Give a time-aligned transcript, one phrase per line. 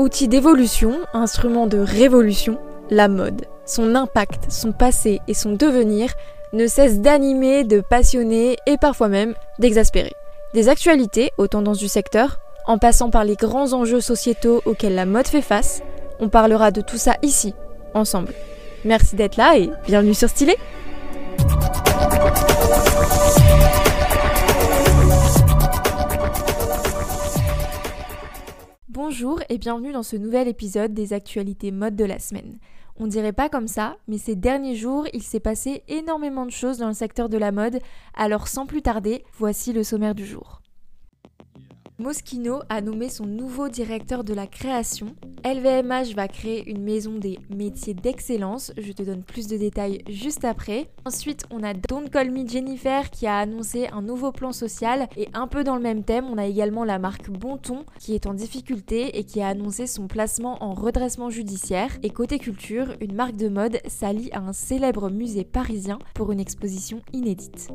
[0.00, 2.58] Outil d'évolution, instrument de révolution,
[2.88, 6.14] la mode, son impact, son passé et son devenir
[6.54, 10.14] ne cessent d'animer, de passionner et parfois même d'exaspérer.
[10.54, 15.04] Des actualités aux tendances du secteur, en passant par les grands enjeux sociétaux auxquels la
[15.04, 15.82] mode fait face,
[16.18, 17.54] on parlera de tout ça ici,
[17.92, 18.32] ensemble.
[18.86, 20.56] Merci d'être là et bienvenue sur Stylé
[29.22, 32.58] Bonjour et bienvenue dans ce nouvel épisode des actualités mode de la semaine.
[32.96, 36.78] On dirait pas comme ça, mais ces derniers jours, il s'est passé énormément de choses
[36.78, 37.80] dans le secteur de la mode,
[38.14, 40.59] alors sans plus tarder, voici le sommaire du jour.
[42.00, 45.14] Moschino a nommé son nouveau directeur de la création.
[45.44, 48.72] LVMH va créer une maison des métiers d'excellence.
[48.78, 50.88] Je te donne plus de détails juste après.
[51.04, 55.08] Ensuite, on a Don't Call Me Jennifer qui a annoncé un nouveau plan social.
[55.18, 58.26] Et un peu dans le même thème, on a également la marque Bonton qui est
[58.26, 61.90] en difficulté et qui a annoncé son placement en redressement judiciaire.
[62.02, 66.40] Et côté culture, une marque de mode s'allie à un célèbre musée parisien pour une
[66.40, 67.68] exposition inédite.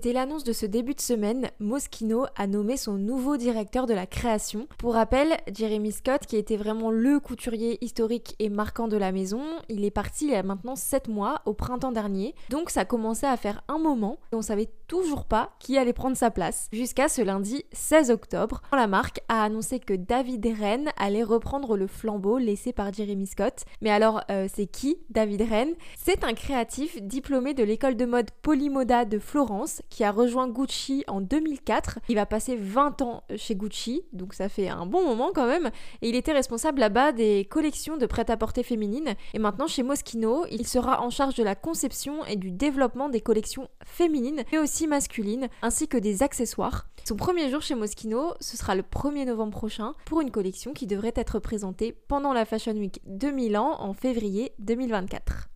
[0.00, 4.06] Dès l'annonce de ce début de semaine, Moschino a nommé son nouveau directeur de la
[4.06, 4.66] création.
[4.78, 9.42] Pour rappel, Jeremy Scott, qui était vraiment le couturier historique et marquant de la maison,
[9.68, 12.34] il est parti il y a maintenant 7 mois, au printemps dernier.
[12.48, 16.16] Donc ça commençait à faire un moment et on savait toujours pas qui allait prendre
[16.16, 16.68] sa place.
[16.72, 21.86] Jusqu'à ce lundi 16 octobre, la marque a annoncé que David Rennes allait reprendre le
[21.86, 23.64] flambeau laissé par Jeremy Scott.
[23.82, 25.74] Mais alors, euh, c'est qui David Rennes?
[25.98, 31.04] C'est un créatif diplômé de l'école de mode Polymoda de Florence qui a rejoint Gucci
[31.08, 31.98] en 2004.
[32.08, 35.70] Il va passer 20 ans chez Gucci, donc ça fait un bon moment quand même.
[36.00, 39.14] Et il était responsable là-bas des collections de prêt-à-porter féminines.
[39.34, 43.20] Et maintenant, chez Moschino, il sera en charge de la conception et du développement des
[43.20, 46.86] collections féminines, mais aussi masculines, ainsi que des accessoires.
[47.04, 50.86] Son premier jour chez Moschino, ce sera le 1er novembre prochain, pour une collection qui
[50.86, 55.49] devrait être présentée pendant la Fashion Week 2000 ans en février 2024.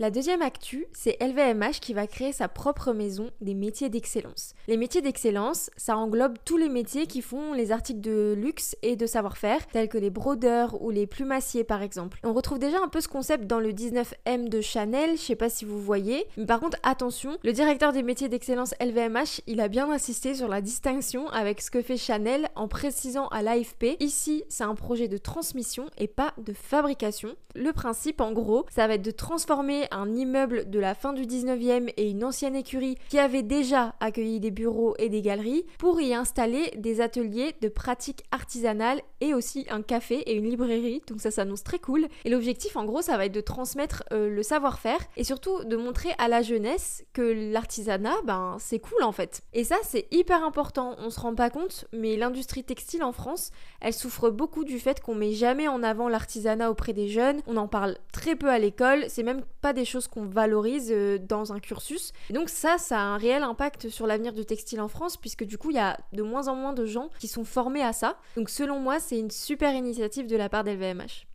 [0.00, 4.52] La deuxième actu, c'est LVMH qui va créer sa propre maison des métiers d'excellence.
[4.66, 8.96] Les métiers d'excellence, ça englobe tous les métiers qui font les articles de luxe et
[8.96, 12.18] de savoir-faire, tels que les brodeurs ou les plumassiers par exemple.
[12.24, 15.48] On retrouve déjà un peu ce concept dans le 19M de Chanel, je sais pas
[15.48, 19.68] si vous voyez, mais par contre attention, le directeur des métiers d'excellence LVMH, il a
[19.68, 24.42] bien insisté sur la distinction avec ce que fait Chanel en précisant à l'AFP, ici
[24.48, 27.36] c'est un projet de transmission et pas de fabrication.
[27.54, 31.22] Le principe en gros, ça va être de transformer un immeuble de la fin du
[31.22, 36.00] 19e et une ancienne écurie qui avait déjà accueilli des bureaux et des galeries pour
[36.00, 41.02] y installer des ateliers de pratiques artisanales et aussi un café et une librairie.
[41.06, 42.06] Donc ça s'annonce très cool.
[42.24, 45.76] Et l'objectif en gros ça va être de transmettre euh, le savoir-faire et surtout de
[45.76, 49.42] montrer à la jeunesse que l'artisanat ben c'est cool en fait.
[49.52, 50.96] Et ça c'est hyper important.
[50.98, 55.00] On se rend pas compte mais l'industrie textile en France elle souffre beaucoup du fait
[55.00, 57.42] qu'on met jamais en avant l'artisanat auprès des jeunes.
[57.46, 59.04] On en parle très peu à l'école.
[59.08, 62.12] C'est même pas des choses qu'on valorise euh, dans un cursus.
[62.30, 65.44] Et donc ça, ça a un réel impact sur l'avenir du textile en France, puisque
[65.44, 67.92] du coup, il y a de moins en moins de gens qui sont formés à
[67.92, 68.16] ça.
[68.36, 71.26] Donc selon moi, c'est une super initiative de la part d'LVMH.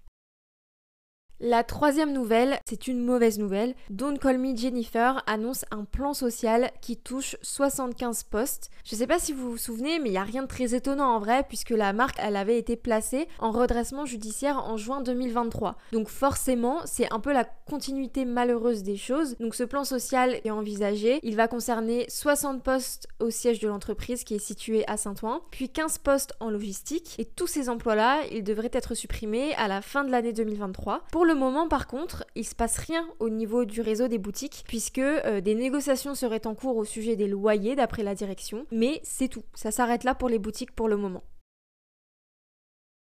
[1.41, 3.73] La troisième nouvelle, c'est une mauvaise nouvelle.
[3.89, 8.69] Don't Call Me Jennifer annonce un plan social qui touche 75 postes.
[8.83, 11.15] Je sais pas si vous vous souvenez, mais il n'y a rien de très étonnant
[11.15, 15.77] en vrai, puisque la marque, avait été placée en redressement judiciaire en juin 2023.
[15.93, 19.37] Donc forcément, c'est un peu la continuité malheureuse des choses.
[19.39, 21.21] Donc ce plan social est envisagé.
[21.23, 25.69] Il va concerner 60 postes au siège de l'entreprise qui est situé à Saint-Ouen, puis
[25.69, 27.15] 15 postes en logistique.
[27.17, 31.03] Et tous ces emplois-là, ils devraient être supprimés à la fin de l'année 2023.
[31.11, 34.63] Pour le moment, par contre, il se passe rien au niveau du réseau des boutiques,
[34.67, 38.65] puisque euh, des négociations seraient en cours au sujet des loyers d'après la direction.
[38.71, 41.23] Mais c'est tout, ça s'arrête là pour les boutiques pour le moment.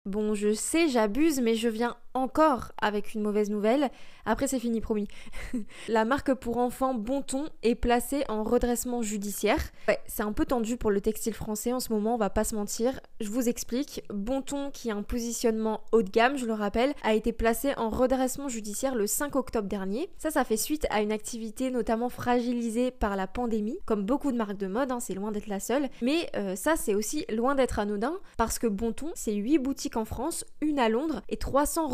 [0.05, 3.89] Bon, je sais, j'abuse, mais je viens encore avec une mauvaise nouvelle.
[4.25, 5.07] Après, c'est fini, promis.
[5.87, 9.59] la marque pour enfants Bonton est placée en redressement judiciaire.
[9.87, 12.43] Ouais, c'est un peu tendu pour le textile français en ce moment, on va pas
[12.43, 12.99] se mentir.
[13.21, 14.03] Je vous explique.
[14.09, 17.89] Bonton, qui a un positionnement haut de gamme, je le rappelle, a été placé en
[17.89, 20.09] redressement judiciaire le 5 octobre dernier.
[20.17, 24.37] Ça, ça fait suite à une activité notamment fragilisée par la pandémie, comme beaucoup de
[24.37, 25.89] marques de mode, hein, c'est loin d'être la seule.
[26.01, 30.05] Mais euh, ça, c'est aussi loin d'être anodin, parce que Bonton, c'est 8 boutiques en
[30.05, 31.87] France, une à Londres et 300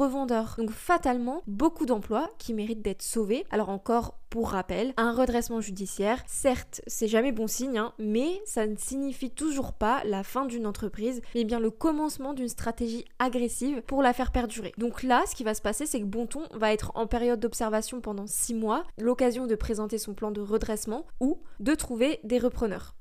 [0.58, 3.44] Donc fatalement, beaucoup d'emplois qui méritent d'être sauvés.
[3.50, 8.68] Alors encore pour rappel, un redressement judiciaire, certes, c'est jamais bon signe, hein, mais ça
[8.68, 13.82] ne signifie toujours pas la fin d'une entreprise, mais bien le commencement d'une stratégie agressive
[13.88, 14.74] pour la faire perdurer.
[14.78, 18.02] Donc là, ce qui va se passer, c'est que Bonton va être en période d'observation
[18.02, 22.94] pendant 6 mois, l'occasion de présenter son plan de redressement ou de trouver des repreneurs.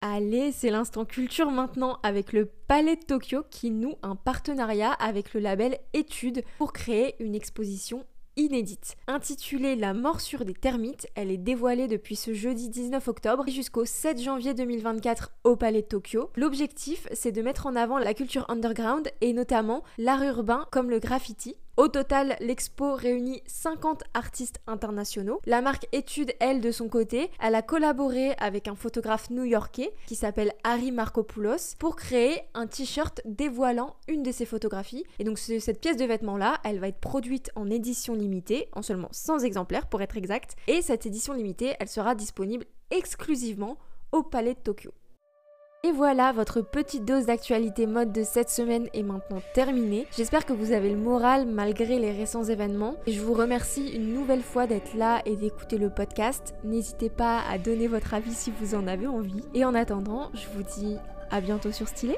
[0.00, 5.34] Allez, c'est l'instant culture maintenant avec le Palais de Tokyo qui noue un partenariat avec
[5.34, 8.06] le label Études pour créer une exposition
[8.36, 8.94] inédite.
[9.08, 14.22] Intitulée La morsure des termites, elle est dévoilée depuis ce jeudi 19 octobre jusqu'au 7
[14.22, 16.30] janvier 2024 au Palais de Tokyo.
[16.36, 21.00] L'objectif, c'est de mettre en avant la culture underground et notamment l'art urbain comme le
[21.00, 21.56] graffiti.
[21.78, 25.40] Au total, l'expo réunit 50 artistes internationaux.
[25.46, 30.16] La marque Étude, elle, de son côté, elle a collaboré avec un photographe new-yorkais qui
[30.16, 35.04] s'appelle Harry Markopoulos pour créer un t-shirt dévoilant une de ses photographies.
[35.20, 39.10] Et donc cette pièce de vêtement-là, elle va être produite en édition limitée, en seulement
[39.12, 40.56] 100 exemplaires pour être exact.
[40.66, 43.78] Et cette édition limitée, elle sera disponible exclusivement
[44.10, 44.90] au Palais de Tokyo.
[45.84, 50.08] Et voilà, votre petite dose d'actualité mode de cette semaine est maintenant terminée.
[50.16, 52.96] J'espère que vous avez le moral malgré les récents événements.
[53.06, 56.56] Et je vous remercie une nouvelle fois d'être là et d'écouter le podcast.
[56.64, 59.44] N'hésitez pas à donner votre avis si vous en avez envie.
[59.54, 60.96] Et en attendant, je vous dis
[61.30, 62.16] à bientôt sur Stylé.